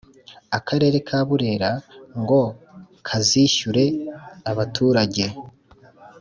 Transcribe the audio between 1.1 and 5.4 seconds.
Burere ngo kazishyure abaturage